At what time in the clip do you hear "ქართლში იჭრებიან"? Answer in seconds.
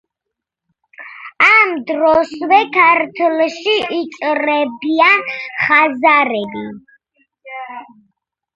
2.79-5.23